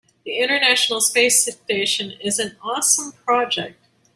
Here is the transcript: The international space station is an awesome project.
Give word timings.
The 0.25 0.39
international 0.39 0.99
space 0.99 1.45
station 1.47 2.13
is 2.19 2.39
an 2.39 2.55
awesome 2.63 3.11
project. 3.23 3.85